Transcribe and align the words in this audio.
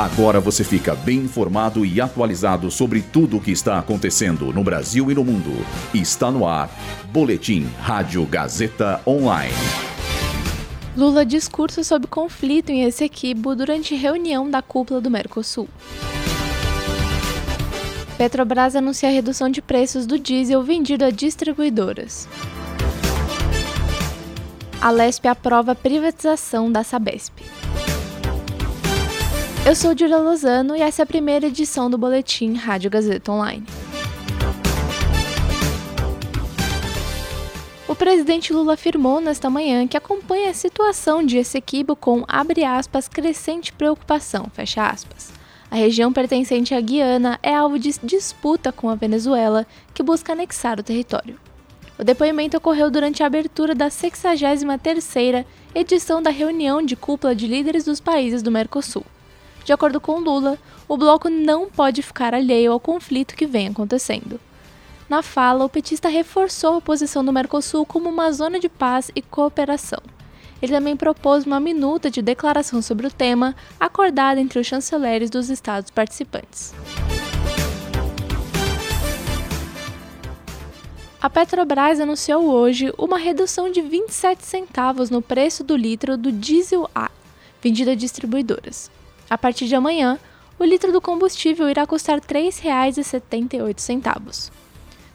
Agora 0.00 0.40
você 0.40 0.64
fica 0.64 0.94
bem 0.94 1.18
informado 1.18 1.84
e 1.84 2.00
atualizado 2.00 2.70
sobre 2.70 3.02
tudo 3.02 3.36
o 3.36 3.40
que 3.40 3.50
está 3.50 3.78
acontecendo 3.78 4.50
no 4.50 4.64
Brasil 4.64 5.10
e 5.10 5.14
no 5.14 5.22
mundo. 5.22 5.50
Está 5.92 6.30
no 6.30 6.48
ar. 6.48 6.70
Boletim 7.12 7.68
Rádio 7.78 8.24
Gazeta 8.24 9.02
Online. 9.06 9.52
Lula 10.96 11.22
discurso 11.26 11.84
sobre 11.84 12.08
conflito 12.08 12.70
em 12.70 12.84
Essequibo 12.84 13.54
durante 13.54 13.94
reunião 13.94 14.48
da 14.48 14.62
cúpula 14.62 15.02
do 15.02 15.10
Mercosul. 15.10 15.68
Petrobras 18.16 18.74
anuncia 18.74 19.10
redução 19.10 19.50
de 19.50 19.60
preços 19.60 20.06
do 20.06 20.18
diesel 20.18 20.62
vendido 20.62 21.04
a 21.04 21.10
distribuidoras. 21.10 22.26
A 24.80 24.90
Lesp 24.90 25.26
aprova 25.26 25.72
a 25.72 25.74
privatização 25.74 26.72
da 26.72 26.82
Sabesp. 26.82 27.34
Eu 29.66 29.76
sou 29.76 29.96
Julia 29.96 30.16
Lozano 30.16 30.74
e 30.74 30.80
essa 30.80 31.02
é 31.02 31.04
a 31.04 31.06
primeira 31.06 31.46
edição 31.46 31.90
do 31.90 31.98
Boletim 31.98 32.54
Rádio 32.54 32.90
Gazeta 32.90 33.30
Online. 33.30 33.62
O 37.86 37.94
presidente 37.94 38.54
Lula 38.54 38.72
afirmou 38.72 39.20
nesta 39.20 39.50
manhã 39.50 39.86
que 39.86 39.98
acompanha 39.98 40.48
a 40.48 40.54
situação 40.54 41.22
de 41.22 41.36
Essequibo 41.36 41.94
com, 41.94 42.24
abre 42.26 42.64
aspas, 42.64 43.06
crescente 43.06 43.70
preocupação, 43.70 44.46
fecha 44.50 44.86
aspas. 44.86 45.30
A 45.70 45.76
região 45.76 46.10
pertencente 46.10 46.74
à 46.74 46.80
Guiana 46.80 47.38
é 47.42 47.54
alvo 47.54 47.78
de 47.78 47.92
disputa 48.02 48.72
com 48.72 48.88
a 48.88 48.94
Venezuela, 48.94 49.66
que 49.92 50.02
busca 50.02 50.32
anexar 50.32 50.80
o 50.80 50.82
território. 50.82 51.38
O 51.98 52.02
depoimento 52.02 52.56
ocorreu 52.56 52.90
durante 52.90 53.22
a 53.22 53.26
abertura 53.26 53.74
da 53.74 53.88
63ª 53.88 55.44
edição 55.74 56.22
da 56.22 56.30
reunião 56.30 56.82
de 56.82 56.96
cúpula 56.96 57.34
de 57.34 57.46
líderes 57.46 57.84
dos 57.84 58.00
países 58.00 58.42
do 58.42 58.50
Mercosul. 58.50 59.04
De 59.70 59.74
acordo 59.74 60.00
com 60.00 60.18
Lula, 60.18 60.58
o 60.88 60.96
bloco 60.96 61.30
não 61.30 61.70
pode 61.70 62.02
ficar 62.02 62.34
alheio 62.34 62.72
ao 62.72 62.80
conflito 62.80 63.36
que 63.36 63.46
vem 63.46 63.68
acontecendo. 63.68 64.40
Na 65.08 65.22
fala, 65.22 65.64
o 65.64 65.68
petista 65.68 66.08
reforçou 66.08 66.78
a 66.78 66.80
posição 66.80 67.24
do 67.24 67.32
Mercosul 67.32 67.86
como 67.86 68.10
uma 68.10 68.32
zona 68.32 68.58
de 68.58 68.68
paz 68.68 69.12
e 69.14 69.22
cooperação. 69.22 70.00
Ele 70.60 70.72
também 70.72 70.96
propôs 70.96 71.46
uma 71.46 71.60
minuta 71.60 72.10
de 72.10 72.20
declaração 72.20 72.82
sobre 72.82 73.06
o 73.06 73.12
tema, 73.12 73.54
acordada 73.78 74.40
entre 74.40 74.58
os 74.58 74.66
chanceleres 74.66 75.30
dos 75.30 75.48
estados 75.48 75.88
participantes. 75.88 76.74
A 81.22 81.30
Petrobras 81.30 82.00
anunciou 82.00 82.42
hoje 82.44 82.92
uma 82.98 83.18
redução 83.18 83.70
de 83.70 83.80
27 83.80 84.44
centavos 84.44 85.10
no 85.10 85.22
preço 85.22 85.62
do 85.62 85.76
litro 85.76 86.16
do 86.16 86.32
diesel 86.32 86.90
A, 86.92 87.08
vendido 87.62 87.92
a 87.92 87.94
distribuidoras. 87.94 88.90
A 89.30 89.38
partir 89.38 89.64
de 89.66 89.76
amanhã, 89.76 90.18
o 90.58 90.64
litro 90.64 90.90
do 90.90 91.00
combustível 91.00 91.70
irá 91.70 91.86
custar 91.86 92.16
R$ 92.16 92.22
3,78. 92.26 94.50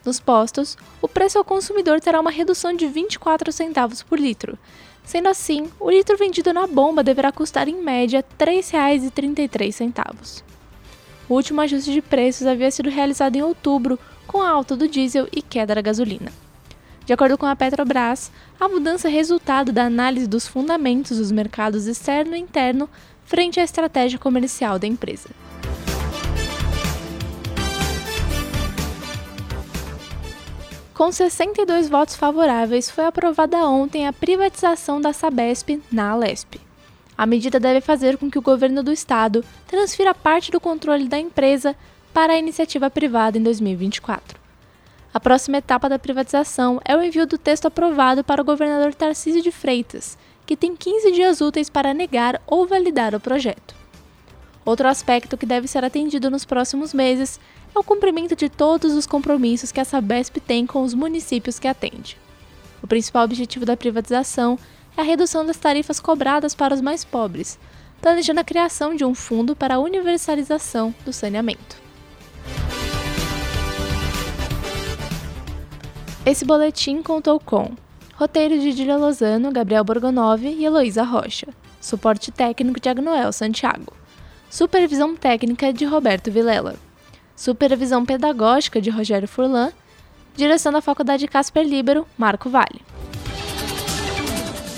Nos 0.05 0.21
postos, 0.21 0.77
o 1.02 1.09
preço 1.09 1.38
ao 1.38 1.44
consumidor 1.44 1.99
terá 1.99 2.21
uma 2.21 2.31
redução 2.31 2.73
de 2.73 2.88
24 2.88 3.52
centavos 3.52 4.02
por 4.02 4.17
litro. 4.17 4.58
Sendo 5.03 5.27
assim, 5.27 5.69
o 5.80 5.91
litro 5.91 6.17
vendido 6.17 6.53
na 6.53 6.66
bomba 6.66 7.03
deverá 7.03 7.30
custar 7.30 7.67
em 7.67 7.83
média 7.83 8.23
R$ 8.39 8.45
3,33. 8.45 10.41
O 11.27 11.33
último 11.33 11.59
ajuste 11.59 11.91
de 11.91 12.02
preços 12.02 12.47
havia 12.47 12.71
sido 12.71 12.89
realizado 12.89 13.36
em 13.36 13.43
outubro, 13.43 13.99
com 14.25 14.41
a 14.41 14.49
alta 14.49 14.77
do 14.77 14.88
diesel 14.88 15.27
e 15.36 15.41
queda 15.41 15.75
da 15.75 15.81
gasolina. 15.81 16.31
De 17.06 17.14
acordo 17.14 17.38
com 17.38 17.45
a 17.45 17.56
Petrobras, 17.56 18.31
a 18.59 18.67
mudança 18.67 19.08
é 19.08 19.11
resultado 19.11 19.72
da 19.72 19.86
análise 19.86 20.25
dos 20.25 20.48
fundamentos 20.48 21.17
dos 21.20 21.31
mercados 21.31 21.86
externo 21.86 22.36
e 22.36 22.39
interno 22.39 22.89
frente 23.23 23.59
à 23.59 23.64
estratégia 23.64 24.17
comercial 24.17 24.80
da 24.80 24.88
empresa. 24.88 25.30
Com 30.95 31.11
62 31.11 31.89
votos 31.89 32.16
favoráveis, 32.16 32.89
foi 32.89 33.05
aprovada 33.05 33.58
ontem 33.67 34.08
a 34.08 34.14
privatização 34.14 34.99
da 34.99 35.14
Sabesp 35.14 35.82
na 35.92 36.10
Alesp. 36.10 36.55
A 37.17 37.26
medida 37.26 37.60
deve 37.60 37.82
fazer 37.82 38.17
com 38.17 38.32
que 38.32 38.39
o 38.39 38.42
governo 38.42 38.82
do 38.82 38.92
estado 38.92 39.43
transfira 39.67 40.16
parte 40.16 40.52
do 40.52 40.60
controle 40.60 41.08
da 41.08 41.20
empresa 41.20 41.76
para 42.14 42.33
a 42.33 42.39
iniciativa 42.39 42.89
privada 42.89 43.37
em 43.37 43.43
2024. 43.43 44.45
A 45.15 45.20
próxima 45.21 45.59
etapa 45.59 45.87
da 45.87 45.98
privatização 45.98 46.81
é 46.83 46.93
o 46.93 47.02
envio 47.02 47.26
do 47.26 47.37
texto 47.37 47.67
aprovado 47.67 48.21
para 48.21 48.42
o 48.42 48.43
governador 48.43 48.93
Tarcísio 48.93 49.42
de 49.42 49.49
Freitas, 49.49 50.17
que 50.45 50.58
tem 50.58 50.76
15 50.76 51.09
dias 51.14 51.39
úteis 51.39 51.70
para 51.70 51.93
negar 51.93 52.42
ou 52.45 52.67
validar 52.67 53.15
o 53.15 53.20
projeto. 53.21 53.73
Outro 54.65 54.89
aspecto 54.89 55.37
que 55.37 55.45
deve 55.45 55.70
ser 55.70 55.86
atendido 55.86 56.30
nos 56.30 56.43
próximos 56.43 56.93
meses 56.93 57.39
é 57.73 57.80
o 57.80 57.83
cumprimento 57.83 58.36
de 58.36 58.49
todos 58.49 58.92
os 58.92 59.08
compromissos 59.08 59.71
que 59.71 59.80
a 59.80 59.86
Sabesp 59.86 60.42
tem 60.42 60.65
com 60.67 60.83
os 60.83 60.93
municípios 60.93 61.59
que 61.59 61.67
atende. 61.70 62.17
O 62.83 62.87
principal 62.87 63.23
objetivo 63.23 63.65
da 63.65 63.77
privatização 63.77 64.59
é 64.98 65.02
a 65.02 65.05
redução 65.05 65.45
das 65.45 65.55
tarifas 65.55 65.98
cobradas 65.98 66.54
para 66.54 66.73
os 66.73 66.81
mais 66.81 67.05
pobres, 67.05 67.58
planejando 68.02 68.42
a 68.42 68.43
criação 68.43 68.93
de 68.93 69.05
um 69.05 69.15
fundo 69.15 69.55
para 69.55 69.75
a 69.75 69.80
universalização 69.80 70.93
do 71.05 71.14
saneamento. 71.14 71.85
Esse 76.25 76.43
boletim 76.43 77.03
contou 77.03 77.39
com 77.39 77.73
Roteiro 78.15 78.59
de 78.59 78.73
Dília 78.73 78.97
Lozano, 78.97 79.52
Gabriel 79.52 79.83
Borgonov 79.83 80.43
e 80.43 80.65
Heloísa 80.65 81.03
Rocha. 81.03 81.47
Suporte 81.80 82.31
técnico 82.31 82.80
de 82.80 82.89
Agnoel 82.89 83.31
Santiago. 83.31 83.93
Supervisão 84.49 85.15
técnica 85.15 85.71
de 85.71 85.86
Roberto 85.86 86.31
Vilela. 86.31 86.77
Supervisão 87.36 88.03
pedagógica 88.03 88.81
de 88.81 88.89
Rogério 88.89 89.27
Furlan. 89.27 89.71
Direção 90.36 90.71
da 90.71 90.81
Faculdade 90.81 91.27
Casper 91.27 91.63
Libero, 91.63 92.08
Marco 92.17 92.49
Vale. 92.49 92.81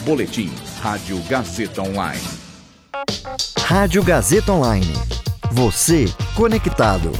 Boletim 0.03 0.51
Rádio 0.81 1.17
Gazeta 1.29 1.81
Online. 1.81 2.27
Rádio 3.59 4.03
Gazeta 4.03 4.51
Online. 4.51 4.93
Você 5.51 6.05
conectado. 6.35 7.11